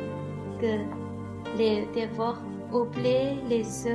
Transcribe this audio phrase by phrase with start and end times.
[0.61, 0.79] que
[1.57, 2.39] les dévorent
[2.73, 3.95] ou b l a i les sur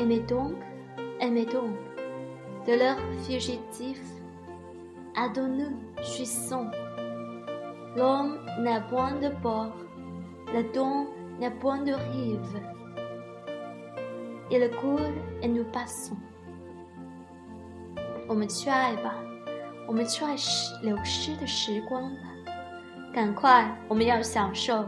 [0.00, 0.52] aimez donc,
[1.20, 1.74] aimez donc,
[2.66, 4.00] de leur fugitif,
[5.16, 6.70] à nous jouissons.
[7.96, 9.76] L'homme n'a point de port,
[10.54, 11.06] le don
[11.40, 12.60] n'a point de rive.
[14.50, 15.12] Il court
[15.42, 16.16] et nous passons.
[18.30, 18.70] On me tue,
[19.88, 20.24] On me tue,
[20.82, 21.82] le chien de chien,
[23.14, 24.86] Quand quoi, on me y a sang chaud.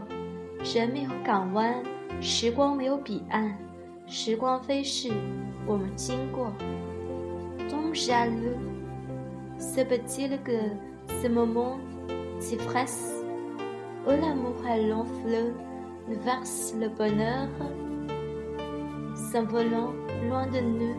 [0.63, 3.63] J'aime au me
[7.69, 8.57] ton jaloux,
[9.59, 10.59] se peut-il que
[11.21, 11.77] ce moment
[12.39, 13.13] si presse
[14.05, 15.53] où l'amour à long fleuve
[16.25, 17.47] verse le bonheur,
[19.31, 19.93] s'envolant
[20.27, 20.95] loin de nous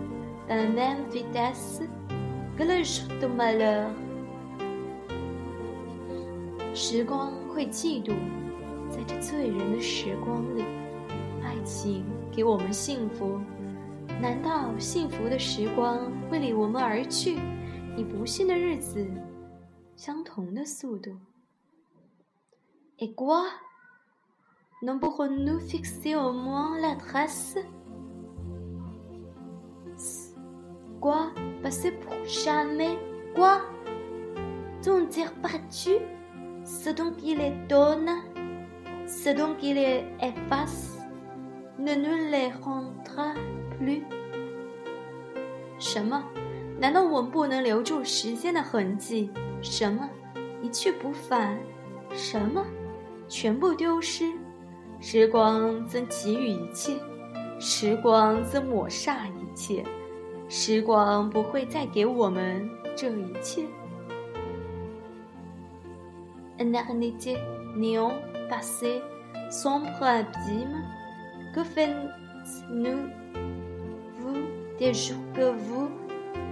[0.48, 1.82] à la même vitesse
[2.56, 3.90] que le jour de malheur.
[12.34, 13.38] 给我们幸福？
[14.20, 17.38] 难道幸福的时光会离我们而去？
[17.96, 19.06] 与不幸的日子
[19.94, 21.12] 相同的速度。
[22.98, 23.44] Et quoi?
[24.82, 27.56] n pourrons-nous fixer au moins l'adresse?
[31.00, 31.30] Quoi?
[31.62, 32.98] Passer pour jamais?
[33.36, 33.60] Quoi?
[34.82, 36.00] Tout n e r partu?
[36.64, 39.30] c e d o n t i l est d o n n e c
[39.30, 40.93] e d o n t i l est e f f a c e
[41.78, 43.34] ne nous les rendra
[43.78, 44.02] plus。
[45.78, 46.24] 什么？
[46.80, 49.30] 难道我们不能留住时间的痕迹？
[49.62, 50.08] 什么？
[50.62, 51.58] 一去不返？
[52.12, 52.64] 什么？
[53.28, 54.24] 全部丢失？
[55.00, 56.94] 时光曾给予一切，
[57.58, 59.84] 时光曾抹煞一切，
[60.48, 63.62] 时光不会再给我们这一切。
[66.56, 67.36] n'ar n'était
[67.76, 68.12] néant
[68.48, 69.02] passé
[69.50, 70.93] sombre abîme
[71.54, 73.10] Que faites-nous,
[74.18, 74.42] vous,
[74.76, 75.88] des jours que vous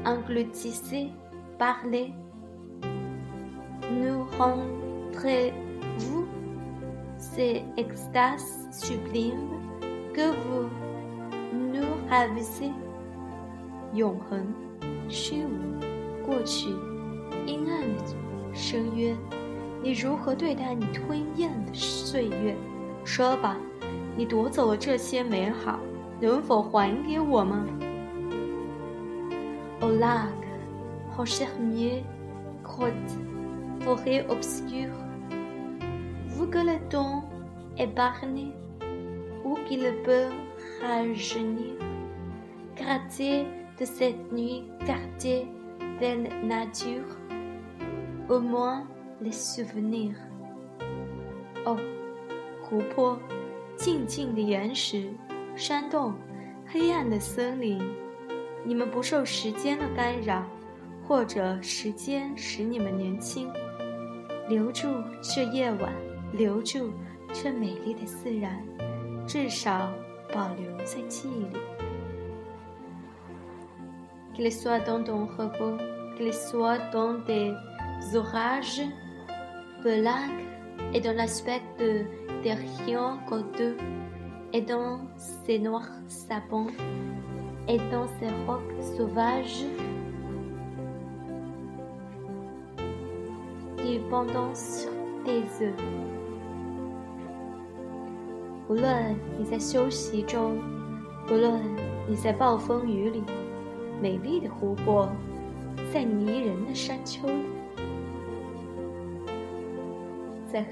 [0.05, 1.09] engloutissez,
[1.59, 2.13] parlez
[3.91, 6.27] Nous rentrez-vous
[7.19, 9.51] ces extases sublimes
[10.15, 10.71] que vous
[11.53, 12.71] nous ravissez
[23.43, 23.57] ba
[24.19, 24.45] au
[29.89, 30.45] lac,
[31.61, 32.03] mieux,
[32.63, 33.19] grotte,
[33.81, 34.95] forêt obscure,
[36.29, 37.25] vous que le temps
[37.97, 38.49] barné,
[39.45, 40.29] ou qu'il peut
[40.83, 41.73] rajeunir,
[42.77, 43.47] gratté
[43.81, 45.39] de cette nuit, de
[46.03, 47.17] la nature,
[48.29, 48.85] au moins
[49.23, 50.17] les souvenirs.
[51.67, 51.77] Oh,
[52.69, 53.17] coupeau.
[53.83, 55.11] 静静的岩石、
[55.57, 56.15] 山洞、
[56.69, 57.83] 黑暗的森林，
[58.65, 60.47] 你们不受时间的干扰，
[61.05, 63.51] 或者时间使你们年轻。
[64.49, 64.87] 留住
[65.21, 65.93] 这夜晚，
[66.33, 66.93] 留住
[67.33, 68.57] 这美丽的自然，
[69.27, 69.91] 至少
[70.33, 71.59] 保留在记忆里。
[74.39, 75.79] l i s s o i t d'automne,
[76.21, 77.53] les soirs de
[78.13, 78.89] forages,
[79.83, 80.35] de l a c
[80.93, 82.07] et de n l'aspect de
[82.45, 83.77] de rien que deux,
[84.53, 85.01] et dans
[85.47, 86.67] ces noirs sapins
[87.69, 89.65] et dans ces rocs sauvages,
[93.79, 94.91] qui pendant sur
[95.25, 95.75] tes yeux.
[98.69, 100.59] 无论你在休息中，
[101.31, 101.61] 无论
[102.09, 103.23] 你在暴风雨里，
[104.01, 105.09] 美丽的湖泊，
[105.93, 107.52] 在迷人的山丘里。
[110.55, 110.67] qu'il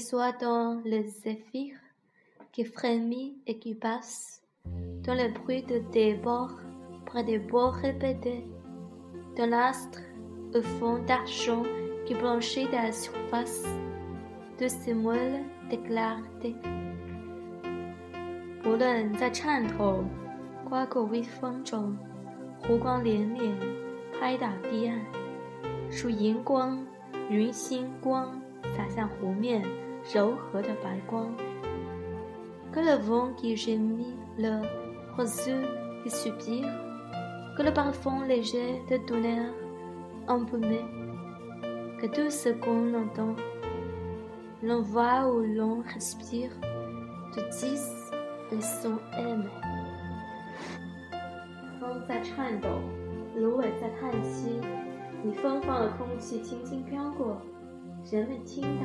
[0.00, 1.76] soit dans le zéphyr
[2.50, 4.40] qui frémit et qui passe,
[5.04, 6.56] dans le bruit de tes bords
[7.04, 8.42] près des bords répétés,
[9.36, 10.00] dans l'astre
[10.54, 11.62] au fond d'argent
[12.06, 13.66] qui blanchit de la surface,
[14.58, 16.56] de ces moelles de clarté
[18.64, 20.04] 无论在颤抖、
[20.68, 21.96] 刮过微风中，
[22.60, 23.52] 湖光潋滟，
[24.12, 25.00] 拍打堤岸，
[25.90, 26.86] 数银光、
[27.28, 28.40] 云星光
[28.76, 29.64] 洒向湖面，
[30.14, 31.34] 柔和的白光。
[32.72, 33.80] Que le vent qui jette
[34.38, 34.62] les
[35.14, 35.52] roseaux
[36.04, 36.66] qui soupire,
[37.58, 39.50] que le parfum léger de d o n air e
[40.38, 43.34] m b a u m e que tout ce qu'on entend,
[44.62, 46.52] l'envoie où l'on respire,
[47.34, 47.76] te dis.
[47.76, 47.91] e
[48.52, 49.42] Isong em,
[51.80, 52.68] 风在颤抖，
[53.34, 54.60] 芦苇在叹息。
[55.22, 57.40] 你芬芳的空气轻轻飘过，
[58.10, 58.82] 人们听到、